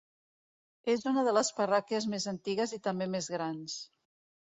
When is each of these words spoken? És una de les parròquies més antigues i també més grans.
És 0.93 1.03
una 1.11 1.27
de 1.27 1.35
les 1.39 1.53
parròquies 1.59 2.09
més 2.17 2.29
antigues 2.35 2.77
i 2.81 2.83
també 2.91 3.13
més 3.19 3.33
grans. 3.39 3.81